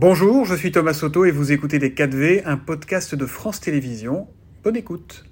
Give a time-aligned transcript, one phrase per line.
[0.00, 4.28] Bonjour, je suis Thomas Soto et vous écoutez Les 4V, un podcast de France Télévisions.
[4.62, 5.24] Bonne écoute.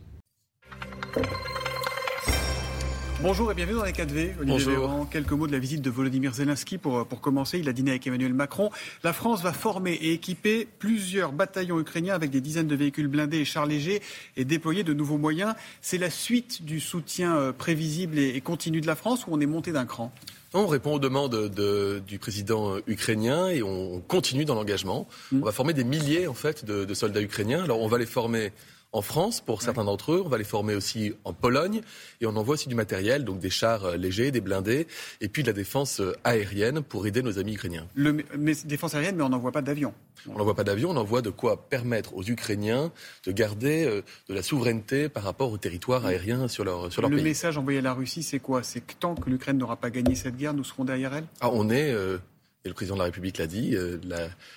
[3.23, 4.31] Bonjour et bienvenue dans les 4V.
[4.41, 7.61] Olivier Véran, quelques mots de la visite de Volodymyr Zelensky pour, pour commencer.
[7.61, 8.71] Il a dîné avec Emmanuel Macron.
[9.05, 13.39] La France va former et équiper plusieurs bataillons ukrainiens avec des dizaines de véhicules blindés
[13.39, 14.03] et chars légers
[14.37, 15.55] et déployer de nouveaux moyens.
[15.81, 19.47] C'est la suite du soutien euh, prévisible et continu de la France ou on est
[19.47, 20.13] monté d'un cran?
[20.61, 21.51] On répond aux demandes
[22.07, 25.07] du président ukrainien et on continue dans l'engagement.
[25.33, 25.43] Mmh.
[25.43, 27.63] On va former des milliers en fait de, de soldats ukrainiens.
[27.65, 28.53] Alors on va les former
[28.97, 30.23] en France pour certains d'entre eux.
[30.25, 31.83] On va les former aussi en Pologne
[32.21, 34.87] et on envoie aussi du matériel, donc des chars euh, légers, des blindés
[35.21, 37.87] et puis de la défense euh, aérienne pour aider nos amis ukrainiens.
[37.95, 39.93] Le, mais défense aérienne, mais on n'envoie pas d'avions.
[40.29, 42.91] On n'envoie pas d'avions, on envoie de quoi permettre aux Ukrainiens
[43.27, 47.11] de garder euh, de la souveraineté par rapport au territoire aérien sur leur, sur leur
[47.11, 47.25] le pays.
[47.25, 48.63] Le message envoyé à la Russie, c'est quoi?
[48.63, 51.27] C'est que tant que l'Ukraine n'aura pas gagné cette guerre, nous serons derrière elle?
[51.41, 51.95] Ah, On est
[52.67, 53.97] et le président de la République l'a dit, euh,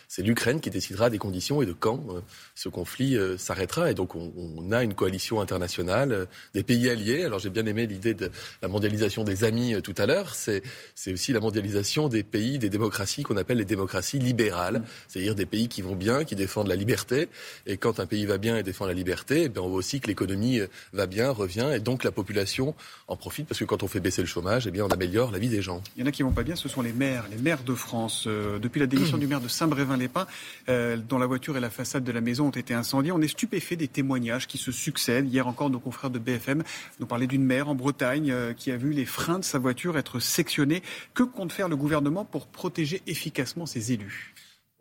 [0.07, 2.21] c'est l'Ukraine qui décidera des conditions et de quand euh,
[2.55, 3.91] ce conflit euh, s'arrêtera.
[3.91, 7.23] Et donc on, a une coalition internationale, des pays alliés.
[7.23, 10.35] Alors j'ai bien aimé l'idée de la mondialisation des amis tout à l'heure.
[10.35, 10.63] C'est
[11.07, 15.67] aussi la mondialisation des pays, des démocraties qu'on appelle les démocraties libérales, c'est-à-dire des pays
[15.67, 17.29] qui vont bien, qui défendent la liberté.
[17.65, 20.07] Et quand un pays va bien et défend la liberté, eh on voit aussi que
[20.07, 20.59] l'économie
[20.93, 22.75] va bien, revient, et donc la population
[23.07, 25.49] en profite parce que quand on fait baisser le chômage, eh on améliore la vie
[25.49, 25.81] des gens.
[25.95, 27.75] Il y en a qui vont pas bien, ce sont les maires, les maires de
[27.75, 27.98] France.
[28.27, 30.27] Euh, depuis la démission du maire de Saint-Brévin-les-Pins,
[30.69, 33.11] euh, dont la voiture et la façade de la maison ont été incendiées.
[33.11, 35.31] On est stupéfait des témoignages qui se succèdent.
[35.31, 36.63] Hier encore, nos confrères de BFM
[36.99, 39.97] nous parlaient d'une mère en Bretagne euh, qui a vu les freins de sa voiture
[39.97, 40.81] être sectionnés.
[41.13, 44.33] Que compte faire le gouvernement pour protéger efficacement ses élus?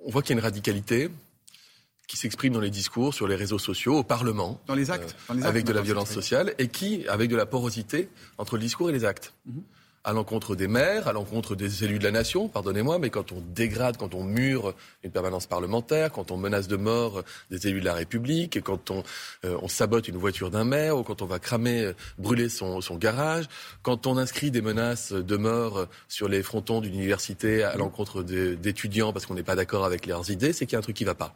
[0.04, 1.10] On voit qu'il y a une radicalité
[2.06, 4.62] qui s'exprime dans les discours, sur les réseaux sociaux, au Parlement.
[4.66, 8.08] Dans les actes, Avec de la violence sociale et qui, avec de la porosité
[8.38, 9.34] entre le discours et les actes.
[9.44, 9.62] Mhm
[10.08, 13.42] à l'encontre des maires, à l'encontre des élus de la nation, pardonnez-moi, mais quand on
[13.42, 14.72] dégrade, quand on mure
[15.04, 19.02] une permanence parlementaire, quand on menace de mort des élus de la République, quand on,
[19.44, 22.80] euh, on sabote une voiture d'un maire, ou quand on va cramer, euh, brûler son,
[22.80, 23.50] son, garage,
[23.82, 29.12] quand on inscrit des menaces de mort sur les frontons d'une université à l'encontre d'étudiants
[29.12, 31.04] parce qu'on n'est pas d'accord avec leurs idées, c'est qu'il y a un truc qui
[31.04, 31.34] ne va pas.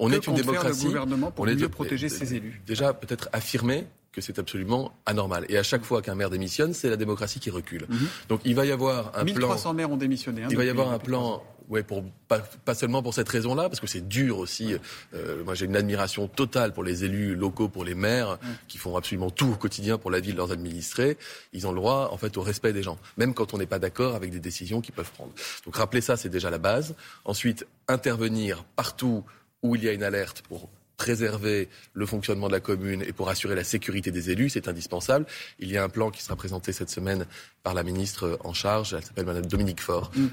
[0.00, 0.82] On est une démocratie.
[0.82, 2.62] le gouvernement pour mieux protéger ses élus?
[2.66, 5.44] Déjà, peut-être affirmer que c'est absolument anormal.
[5.48, 7.86] Et à chaque fois qu'un maire démissionne, c'est la démocratie qui recule.
[7.88, 8.08] Mhm.
[8.28, 9.74] Donc il va y avoir un 1300 plan.
[9.74, 10.44] maires ont démissionné.
[10.44, 11.42] Hein, il va y avoir un plan.
[11.68, 14.74] Ouais, pour pas, pas, seulement pour cette raison-là, parce que c'est dur aussi.
[15.12, 18.96] Euh, moi, j'ai une admiration totale pour les élus locaux, pour les maires, qui font
[18.96, 21.18] absolument tout au quotidien pour la vie de leurs administrés.
[21.52, 23.78] Ils ont le droit, en fait, au respect des gens, même quand on n'est pas
[23.78, 25.32] d'accord avec des décisions qu'ils peuvent prendre.
[25.66, 26.94] Donc, rappeler ça, c'est déjà la base.
[27.26, 29.22] Ensuite, intervenir partout
[29.62, 30.70] où il y a une alerte pour
[31.08, 35.24] préserver le fonctionnement de la commune et pour assurer la sécurité des élus, c'est indispensable.
[35.58, 37.24] Il y a un plan qui sera présenté cette semaine
[37.62, 40.10] par la ministre en charge, elle s'appelle Madame Dominique Faure.
[40.14, 40.26] Mm.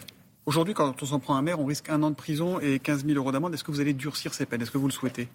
[0.45, 3.06] Aujourd'hui, quand on s'en prend un maire, on risque un an de prison et 15
[3.06, 3.56] 000 euros d'amende.
[3.56, 4.61] Est-ce que vous allez durcir ces peines?
[4.61, 5.28] Est-ce que vous le souhaitez?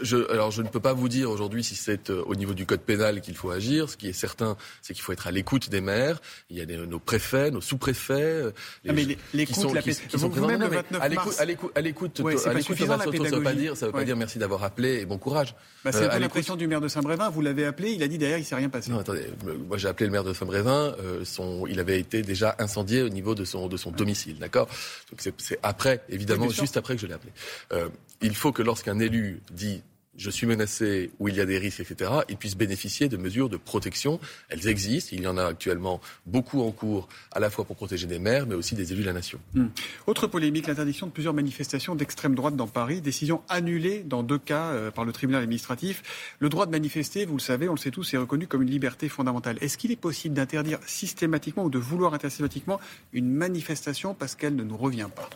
[0.00, 2.64] Je, alors, je ne peux pas vous dire aujourd'hui si c'est euh, au niveau du
[2.64, 3.90] code pénal qu'il faut agir.
[3.90, 6.22] Ce qui est certain, c'est qu'il faut être à l'écoute des maires.
[6.48, 8.14] Il y a nos préfets, nos sous-préfets.
[8.14, 8.52] Euh,
[8.88, 10.46] ah, mais l'écoute, la qui, qui sont présents.
[10.46, 12.96] Même le 29 à l'écoute, à l'écoute, à l'écoute, ouais, à l'écoute ça
[13.36, 15.54] veut pas dire, ça veut pas dire merci d'avoir appelé et bon courage.
[15.84, 17.28] Bah, c'est euh, l'impression du maire de Saint-Brévin.
[17.28, 18.90] Vous l'avez appelé, il a dit derrière, il s'est rien passé.
[18.90, 19.26] Non, attendez,
[19.68, 20.94] moi j'ai appelé le maire de Saint-Brévin.
[21.00, 21.24] Euh,
[21.68, 24.68] il avait été déjà incendié au niveau de son de son domicile, d'accord.
[25.10, 27.32] Donc c'est après, évidemment, juste après que je l'ai appelé.
[27.72, 27.88] Euh,
[28.20, 29.82] il faut que lorsqu'un élu dit
[30.16, 33.48] je suis menacé, ou il y a des risques, etc., ils puissent bénéficier de mesures
[33.48, 34.20] de protection.
[34.48, 35.10] Elles existent.
[35.12, 38.46] Il y en a actuellement beaucoup en cours, à la fois pour protéger des maires,
[38.46, 39.38] mais aussi des élus de la nation.
[39.54, 39.66] Hmm.
[40.06, 43.00] Autre polémique, l'interdiction de plusieurs manifestations d'extrême droite dans Paris.
[43.00, 46.02] Décision annulée dans deux cas euh, par le tribunal administratif.
[46.38, 48.70] Le droit de manifester, vous le savez, on le sait tous, est reconnu comme une
[48.70, 49.58] liberté fondamentale.
[49.60, 52.80] Est-ce qu'il est possible d'interdire systématiquement ou de vouloir interdire systématiquement
[53.12, 55.28] une manifestation parce qu'elle ne nous revient pas?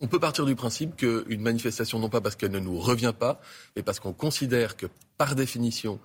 [0.00, 3.40] On peut partir du principe qu'une manifestation, non pas parce qu'elle ne nous revient pas,
[3.76, 4.86] mais parce qu'on considère que,
[5.18, 5.98] par définition,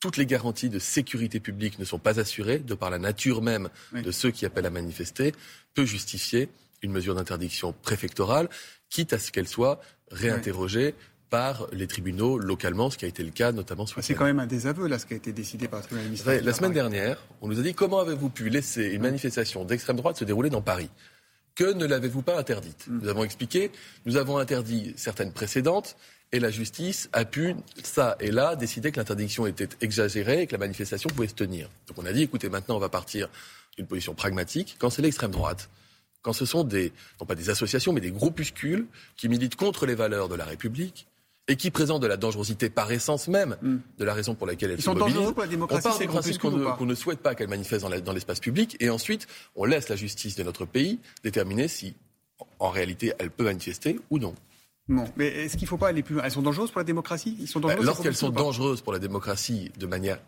[0.00, 3.68] toutes les garanties de sécurité publique ne sont pas assurées, de par la nature même
[3.92, 5.32] de ceux qui appellent à manifester,
[5.74, 6.48] peut justifier
[6.82, 8.48] une mesure d'interdiction préfectorale,
[8.90, 9.80] quitte à ce qu'elle soit
[10.10, 10.94] réinterrogée.
[11.28, 14.38] par les tribunaux localement, ce qui a été le cas notamment ce C'est quand même
[14.38, 16.44] un désaveu, là, ce qui a été décidé par le tribunal administratif.
[16.44, 20.16] La semaine dernière, on nous a dit comment avez-vous pu laisser une manifestation d'extrême droite
[20.16, 20.88] se dérouler dans Paris?
[21.56, 23.00] Que ne l'avez-vous pas interdite mm.
[23.02, 23.72] Nous avons expliqué,
[24.04, 25.96] nous avons interdit certaines précédentes,
[26.32, 30.52] et la justice a pu, ça et là, décider que l'interdiction était exagérée et que
[30.52, 31.70] la manifestation pouvait se tenir.
[31.88, 33.28] Donc on a dit, écoutez, maintenant on va partir
[33.76, 34.76] d'une position pragmatique.
[34.78, 35.68] Quand c'est l'extrême droite,
[36.22, 38.86] quand ce sont des, non pas des associations, mais des groupuscules
[39.16, 41.06] qui militent contre les valeurs de la République,
[41.48, 43.76] et qui présentent de la dangerosité par essence même mm.
[43.98, 46.06] de la raison pour laquelle elles Ils sont dangereux pour la démocratie, On part du
[46.08, 49.96] principe qu'on ne, souhaite pas qu'elles manifestent dans l'espace public et ensuite on laisse la
[49.96, 51.94] justice de notre pays déterminer si
[52.58, 54.34] en réalité elle peut manifester ou non.
[54.88, 56.24] Non, mais est-ce qu'il ne faut pas aller plus loin?
[56.24, 57.36] Elles sont dangereuses pour la démocratie?
[57.40, 60.18] Ils sont dangereuses bah, Lorsqu'elles sont dangereuses pour la démocratie de manière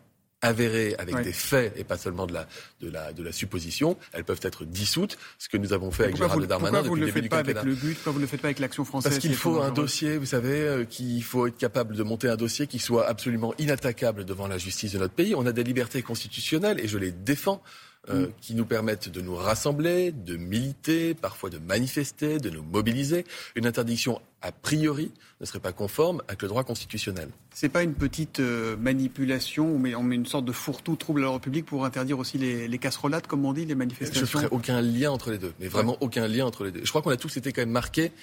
[0.41, 2.47] avérées avec des faits et pas seulement de la,
[2.81, 6.17] de, la, de la supposition, elles peuvent être dissoutes, ce que nous avons fait avec
[6.17, 7.61] Gérald Darmanin depuis le début du quinquennat.
[7.61, 8.47] Pourquoi vous ne le faites pas avec le but Pourquoi vous ne le faites pas
[8.47, 11.95] avec l'action française Parce qu'il faut un dossier, vous savez, euh, qu'il faut être capable
[11.95, 15.35] de monter un dossier qui soit absolument inattaquable devant la justice de notre pays.
[15.35, 17.61] On a des libertés constitutionnelles et je les défends.
[18.07, 18.31] Euh, mm.
[18.39, 23.25] qui nous permettent de nous rassembler, de militer, parfois de manifester, de nous mobiliser.
[23.55, 25.11] Une interdiction a priori
[25.41, 27.27] ne serait pas conforme avec le droit constitutionnel.
[27.53, 31.25] C'est pas une petite euh, manipulation, mais on met une sorte de fourre-tout trouble à
[31.25, 34.25] la République pour interdire aussi les, les casserolades, comme on dit, les manifestations?
[34.25, 36.81] Je ne ferai aucun lien entre les deux, mais vraiment aucun lien entre les deux.
[36.85, 38.13] Je crois qu'on a tous été quand même marqués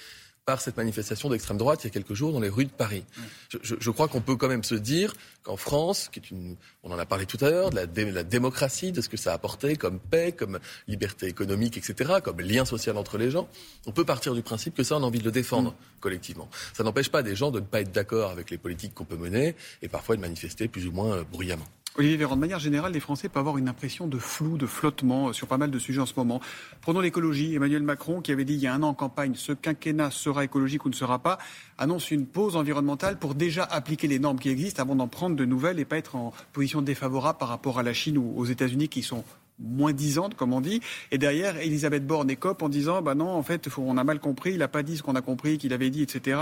[0.46, 3.04] par cette manifestation d'extrême droite il y a quelques jours dans les rues de Paris.
[3.50, 5.12] Je, crois qu'on peut quand même se dire
[5.43, 8.93] qu'en France, qui est une, on en a parlé tout à l'heure, de la, démocratie,
[8.93, 12.96] de ce que ça a apporté comme paix, comme liberté économique, etc., comme lien social
[12.96, 13.48] entre les gens,
[13.87, 16.00] on peut partir du principe que ça, on a envie de le défendre mm.
[16.00, 16.48] collectivement.
[16.75, 19.16] Ça n'empêche pas des gens de ne pas être d'accord avec les politiques qu'on peut
[19.16, 21.66] mener et parfois de manifester plus ou moins euh, bruyamment.
[21.98, 25.28] Olivier Véran, de manière générale, les Français peuvent avoir une impression de flou, de flottement
[25.28, 26.43] euh, sur pas mal de sujets en ce moment.
[26.82, 27.54] Prenons l'écologie.
[27.54, 30.44] Emmanuel Macron, qui avait dit il y a un an en campagne, ce quinquennat sera
[30.44, 31.38] écologique ou ne sera pas,
[31.78, 35.44] annonce une pause environnementale pour déjà appliquer les normes qui existent avant d'en prendre de
[35.46, 38.88] nouvelles et pas être en position défavorable par rapport à la Chine ou aux États-Unis
[38.88, 39.25] qui sont
[39.58, 40.82] moins disantes, comme on dit.
[41.12, 44.52] Et derrière, Elisabeth Borne écope en disant, bah non, en fait, on a mal compris,
[44.52, 46.40] il n'a pas dit ce qu'on a compris, qu'il avait dit, etc.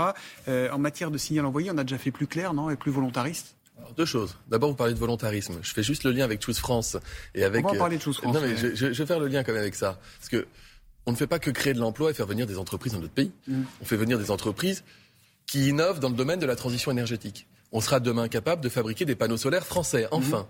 [0.49, 2.91] Euh, en matière de signal envoyé, on a déjà fait plus clair, non, et plus
[2.91, 3.55] volontariste?
[3.95, 4.35] Deux choses.
[4.47, 5.59] D'abord, vous parlez de volontarisme.
[5.61, 6.97] Je fais juste le lien avec Choose France
[7.33, 7.65] et avec.
[7.65, 8.33] On va parler de Choose France.
[8.33, 10.47] Non, mais je, je, vais faire le lien quand même avec ça, parce que
[11.05, 13.13] on ne fait pas que créer de l'emploi et faire venir des entreprises dans notre
[13.13, 13.31] pays.
[13.47, 13.63] Mm.
[13.81, 14.83] On fait venir des entreprises
[15.45, 17.47] qui innovent dans le domaine de la transition énergétique.
[17.71, 20.41] On sera demain capable de fabriquer des panneaux solaires français, enfin.
[20.41, 20.47] Mm.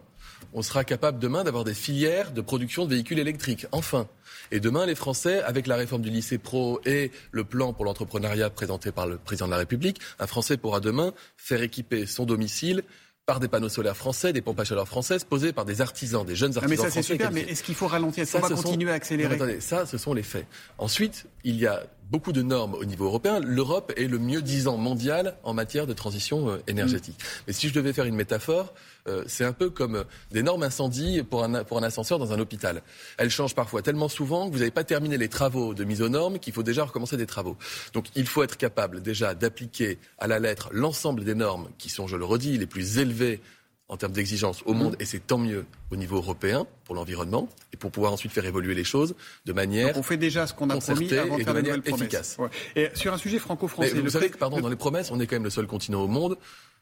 [0.54, 4.08] On sera capable demain d'avoir des filières de production de véhicules électriques, enfin.
[4.52, 8.50] Et demain, les Français, avec la réforme du lycée pro et le plan pour l'entrepreneuriat
[8.50, 12.84] présenté par le président de la République, un Français pourra demain faire équiper son domicile
[13.26, 16.36] par des panneaux solaires français, des pompes à chaleur françaises posées par des artisans, des
[16.36, 18.24] jeunes artisans mais ça, c'est Super, mais est-ce qu'il faut ralentir?
[18.24, 19.36] Est-ce qu'on va continuer à accélérer?
[19.36, 20.46] Attendez, Ça, ce sont les faits.
[20.78, 23.40] Ensuite, il y a beaucoup de normes au niveau européen.
[23.40, 27.18] L'Europe est le mieux disant mondial en matière de transition euh, énergétique.
[27.20, 27.44] Mm.
[27.48, 28.74] Mais si je devais faire une métaphore,
[29.08, 32.40] euh, c'est un peu comme des normes incendies pour un, pour un ascenseur dans un
[32.40, 32.82] hôpital.
[33.18, 36.10] Elles changent parfois tellement souvent que vous n'avez pas terminé les travaux de mise aux
[36.10, 37.58] normes qu'il faut déjà recommencer des travaux.
[37.94, 42.08] Donc il faut être capable déjà d'appliquer à la lettre l'ensemble des normes qui sont,
[42.08, 43.42] je le redis, les plus élevées
[43.88, 45.02] en termes d'exigence au monde, mm.
[45.02, 48.74] et c'est tant mieux au niveau européen pour l'environnement, et pour pouvoir ensuite faire évoluer
[48.74, 49.16] les choses
[49.46, 52.38] de manière Donc on fait déjà ce qu'on a promis avant et de, manière efficace.
[52.76, 55.36] Et sur un sujet franco-français, vous savez que pardon, dans les promesses, on est quand
[55.36, 56.38] même le seul continent au monde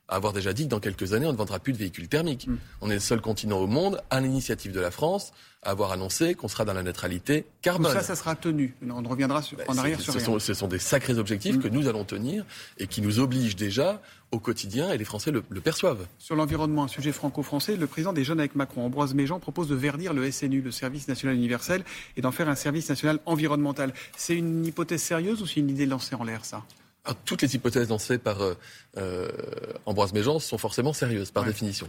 [0.09, 2.47] à avoir déjà dit que dans quelques années, on ne vendra plus de véhicules thermiques.
[2.47, 2.57] Mm.
[2.81, 6.47] On est le seul continent au monde, à l'initiative de la France, avoir annoncé qu'on
[6.47, 7.91] sera dans la neutralité carbone.
[7.91, 8.75] Tout ça, ça sera tenu.
[8.87, 11.87] On reviendra ben, en arrière sur ce Sont, ce sont des sacrés objectifs que nous
[11.87, 12.45] allons tenir
[12.77, 14.01] et qui nous obligent déjà
[14.31, 16.05] au quotidien et les Français le, perçoivent.
[16.17, 19.75] Sur l'environnement, un sujet franco-français, le président des Jeunes avec Macron, Ambroise Méjean, propose de
[19.75, 21.83] verdir le SNU, le Service National Universel,
[22.17, 23.93] et d'en faire un service national environnemental.
[24.17, 26.63] C'est une hypothèse sérieuse ou c'est une idée lancée en l'air, ça?
[27.05, 28.53] Ah, toutes les hypothèses lancées par euh,
[28.97, 29.29] euh,
[29.85, 31.87] Ambroise Méjean sont forcément sérieuses par définition.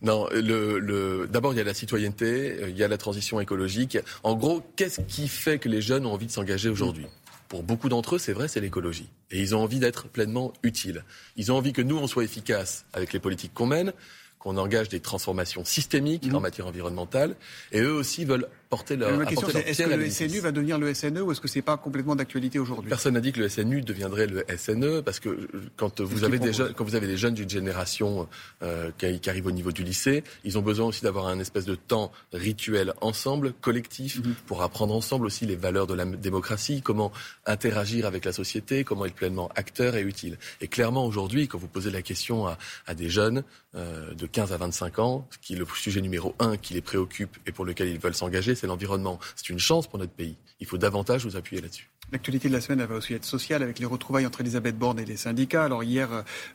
[0.00, 3.98] Non, le, le, d'abord il y a la citoyenneté, il y a la transition écologique.
[4.22, 7.06] En gros, qu'est-ce qui fait que les jeunes ont envie de s'engager aujourd'hui?
[7.48, 9.08] Pour beaucoup d'entre eux, c'est vrai, c'est l'écologie.
[9.30, 11.04] Et ils ont envie d'être pleinement utiles.
[11.36, 13.92] Ils ont envie que nous, on soit efficaces avec les politiques qu'on mène,
[14.38, 16.36] qu'on engage des transformations systémiques mmh.
[16.36, 17.34] en matière environnementale.
[17.72, 19.16] Et eux aussi veulent porter leur.
[19.16, 21.62] Ma question, c'est est-ce que le SNU va devenir le SNE ou est-ce que c'est
[21.62, 22.88] pas complètement d'actualité aujourd'hui?
[22.88, 26.52] Personne n'a dit que le SNU deviendrait le SNE parce que quand vous avez des
[26.52, 28.28] jeunes, quand vous avez des jeunes d'une génération
[28.62, 31.64] euh, qui, qui arrivent au niveau du lycée, ils ont besoin aussi d'avoir un espèce
[31.64, 34.34] de temps rituel ensemble, collectif, mhm.
[34.46, 37.12] pour apprendre ensemble aussi les valeurs de la démocratie, comment
[37.46, 40.38] interagir avec la société, comment être pleinement acteur et utile.
[40.60, 43.44] Et clairement aujourd'hui, quand vous posez la question à, à des jeunes
[43.76, 47.36] euh, de 15 à 25 ans, qui est le sujet numéro un qui les préoccupe
[47.46, 49.18] et pour lequel ils veulent s'engager, c'est l'environnement.
[49.36, 50.38] C'est une chance pour notre pays.
[50.58, 51.90] Il faut davantage vous appuyer là-dessus.
[52.12, 55.00] L'actualité de la semaine elle va aussi être sociale avec les retrouvailles entre Elisabeth Borne
[55.00, 55.64] et les syndicats.
[55.64, 56.08] Alors hier,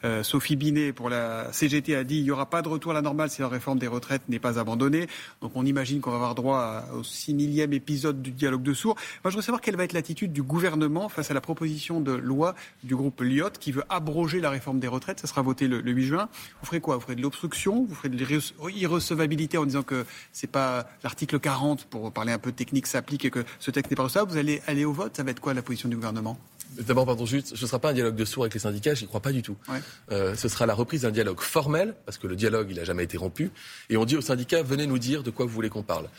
[0.04, 2.94] euh, Sophie Binet pour la CGT a dit il n'y aura pas de retour à
[2.94, 5.08] la normale si la réforme des retraites n'est pas abandonnée.
[5.42, 8.96] Donc on imagine qu'on va avoir droit au six millième épisode du dialogue de sourds.
[9.24, 12.12] Moi je veux savoir quelle va être l'attitude du gouvernement face à la proposition de
[12.12, 15.20] loi du groupe Lyot qui veut abroger la réforme des retraites.
[15.20, 16.30] Ça sera voté le, 8 juin.
[16.62, 16.96] Vous ferez quoi?
[16.96, 17.86] Vous ferez de l'obstruction?
[17.86, 22.52] Vous ferez de l'irrecevabilité en disant que c'est pas l'article 40 pour parler un peu
[22.52, 24.32] technique s'applique et que ce texte n'est pas recevable?
[24.32, 25.16] Vous allez aller au vote?
[25.18, 26.40] Ça va être quoi la position du gouvernement?
[26.78, 29.08] D'abord, pardon, juste, ce ne sera pas un dialogue de sourds avec les syndicats, j'y
[29.08, 29.58] crois pas du tout.
[30.12, 33.04] Euh, ce sera la reprise d'un dialogue formel, parce que le dialogue, il n'a jamais
[33.04, 33.50] été rompu.
[33.90, 36.10] Et on dit aux syndicats, venez nous dire de quoi vous voulez qu'on parle.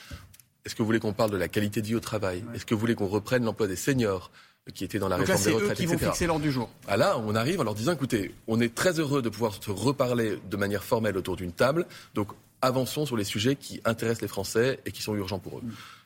[0.65, 2.75] Est-ce que vous voulez qu'on parle de la qualité de vie au travail Est-ce que
[2.75, 4.31] vous voulez qu'on reprenne l'emploi des seniors
[4.75, 6.69] qui étaient dans la réforme des retraites, eux qui vont fixer l'ordre du jour.
[6.87, 9.71] Ah là, on arrive en leur disant, écoutez, on est très heureux de pouvoir se
[9.71, 11.87] reparler de manière formelle autour d'une table.
[12.15, 12.29] Donc,
[12.62, 15.62] avançons sur les sujets qui intéressent les Français et qui sont urgents pour eux.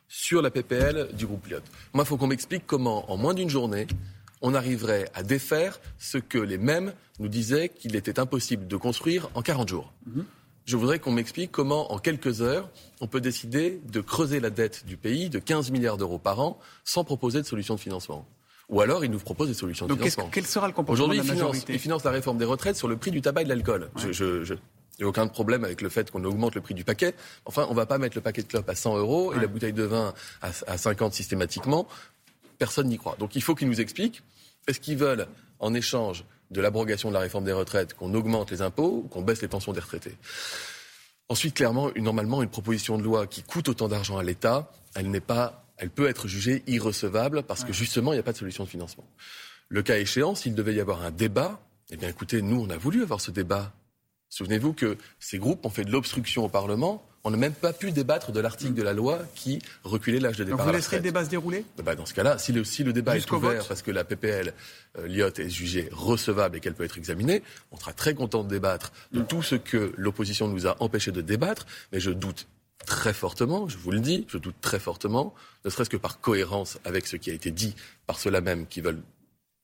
[0.08, 1.58] Sur la PPL du groupe Lyot.
[1.92, 3.86] Moi, il faut qu'on m'explique comment, en moins d'une journée,
[4.42, 9.28] on arriverait à défaire ce que les mêmes nous disaient qu'il était impossible de construire
[9.34, 9.92] en 40 jours.
[10.06, 10.24] Mhm.
[10.66, 12.70] Je voudrais qu'on m'explique comment, en quelques heures,
[13.00, 16.58] on peut décider de creuser la dette du pays de 15 milliards d'euros par an
[16.84, 18.26] sans proposer de solution de financement.
[18.70, 20.28] Ou alors, il nous propose des solutions de financement.
[20.32, 22.96] Quel sera le comportement Aujourd'hui, il, finance, il finance la réforme des retraites sur le
[22.96, 23.90] prix du tabac et de l'alcool.
[24.10, 24.54] Je,
[24.98, 27.14] n'ai aucun problème avec le fait qu'on augmente le prix du paquet.
[27.44, 29.46] Enfin, on ne va pas mettre le paquet de clopes à 100 euros et la
[29.46, 31.86] bouteille de vin à, à 50 systématiquement.
[32.58, 33.16] Personne n'y croit.
[33.18, 34.22] Donc il faut qu'ils nous expliquent.
[34.66, 35.26] Est-ce qu'ils veulent,
[35.58, 39.22] en échange de l'abrogation de la réforme des retraites, qu'on augmente les impôts ou qu'on
[39.22, 40.16] baisse les pensions des retraités?
[41.28, 45.20] Ensuite, clairement, normalement, une proposition de loi qui coûte autant d'argent à l'État, elle n'est
[45.20, 48.64] pas elle peut être jugée irrecevable parce que justement, il n'y a pas de solution
[48.64, 49.04] de financement.
[49.68, 51.60] Le cas échéant, s'il devait y avoir un débat,
[51.90, 53.72] eh bien écoutez, nous, on a voulu avoir ce débat.
[54.28, 57.06] Souvenez-vous que ces groupes ont fait de l'obstruction au Parlement.
[57.26, 60.44] On n'a même pas pu débattre de l'article de la loi qui reculait l'âge de
[60.44, 60.58] départ.
[60.58, 61.64] Donc vous laisserez le débat se dérouler?
[61.78, 64.04] Eh ben, Dans ce cas-là, si le, si le débat est ouvert parce que la
[64.04, 64.52] PPL
[64.98, 68.48] euh, Lyot est jugée recevable et qu'elle peut être examinée, on sera très content de
[68.48, 71.66] débattre de tout ce que l'opposition nous a empêché de débattre.
[71.92, 72.46] Mais je doute
[72.84, 76.78] très fortement, je vous le dis, je doute très fortement, ne serait-ce que par cohérence
[76.84, 77.74] avec ce qui a été dit
[78.06, 79.00] par ceux-là même qui veulent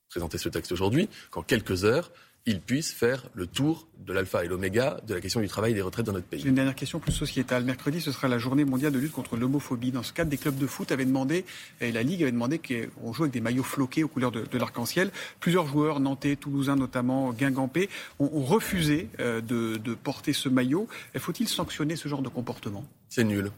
[0.09, 2.11] présenter ce texte aujourd'hui, qu'en quelques heures,
[2.47, 5.75] ils puissent faire le tour de l'alpha et l'oméga de la question du travail et
[5.75, 6.43] des retraites dans notre pays.
[6.43, 7.65] Une dernière question plus sociétale.
[7.65, 9.93] Mercredi, ce sera la journée mondiale de lutte contre l'homophobie.
[9.93, 11.45] Dans ce cadre, des clubs de foot avaient demandé,
[11.81, 15.11] et la Ligue avait demandé qu'on joue avec des maillots floqués aux couleurs de, l'arc-en-ciel.
[15.39, 20.89] Plusieurs joueurs, nantais, toulousains notamment, guingampais, ont, refusé euh, de, de porter ce maillot.
[21.19, 22.85] Faut-il sanctionner ce genre de comportement?
[23.09, 23.51] C'est nul.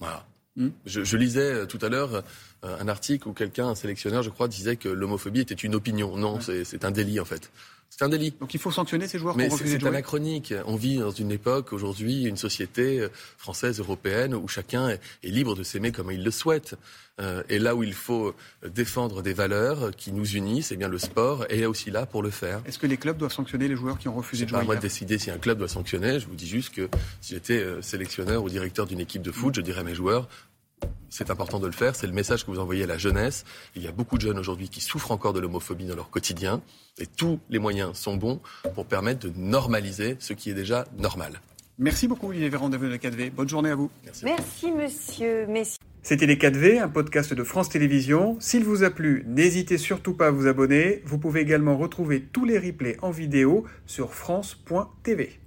[0.00, 0.26] Voilà.
[0.56, 0.68] Hmm?
[0.86, 4.46] Je, lisais euh, tout à l'heure euh, un article où quelqu'un, un sélectionneur, je crois,
[4.46, 6.16] disait que l'homophobie était une opinion.
[6.16, 7.50] Non, c'est un délit en fait.
[7.96, 8.32] C'est un délit.
[8.40, 10.52] Donc il faut sanctionner ces joueurs Mais c'est anachronique.
[10.66, 13.08] On vit dans une époque aujourd'hui, une société euh,
[13.38, 16.74] française, européenne, où chacun est, libre de s'aimer comme il le souhaite.
[17.48, 18.34] et là où il faut
[18.68, 22.30] défendre des valeurs qui nous unissent, eh bien le sport est aussi là pour le
[22.30, 22.60] faire.
[22.66, 24.66] Est-ce que les clubs doivent sanctionner les joueurs qui ont refusé de jouer pas à
[24.66, 26.18] moi de décider si un club doit sanctionner.
[26.18, 26.88] Je vous dis juste que
[27.20, 30.28] si j'étais sélectionneur ou directeur d'une équipe de foot, je dirais à mes joueurs
[31.10, 31.94] c'est important de le faire.
[31.94, 33.44] C'est le message que vous envoyez à la jeunesse.
[33.76, 36.60] Il y a beaucoup de jeunes aujourd'hui qui souffrent encore de l'homophobie dans leur quotidien.
[36.98, 38.40] Et tous les moyens sont bons
[38.74, 41.40] pour permettre de normaliser ce qui est déjà normal.
[41.78, 43.30] Merci beaucoup, Olivier Véran, de la 4V.
[43.30, 43.90] Bonne journée à vous.
[44.04, 45.46] Merci, Merci monsieur.
[46.02, 48.36] C'était Les 4V, un podcast de France Télévisions.
[48.38, 51.02] S'il vous a plu, n'hésitez surtout pas à vous abonner.
[51.04, 55.40] Vous pouvez également retrouver tous les replays en vidéo sur France.tv.